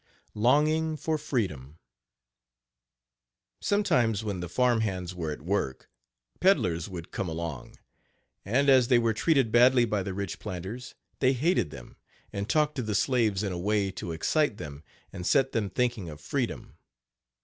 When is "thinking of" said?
15.69-16.19